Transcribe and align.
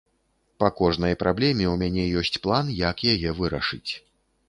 Па 0.63 0.69
кожнай 0.79 1.13
праблеме 1.25 1.65
ў 1.73 1.77
мяне 1.83 2.09
ёсць 2.25 2.41
план, 2.49 2.75
як 2.89 3.09
яе 3.15 3.39
вырашыць. 3.45 3.89